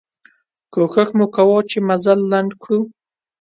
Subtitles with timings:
[0.73, 2.79] کوښښ مو کوه چې مزل لنډ کړو.